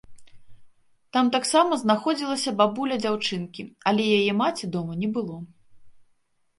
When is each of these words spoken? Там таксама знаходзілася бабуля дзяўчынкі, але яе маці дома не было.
Там 1.17 1.25
таксама 1.35 1.77
знаходзілася 1.83 2.55
бабуля 2.63 2.99
дзяўчынкі, 3.05 3.69
але 3.93 4.11
яе 4.19 4.31
маці 4.45 4.75
дома 4.77 4.93
не 5.07 5.15
было. 5.17 5.35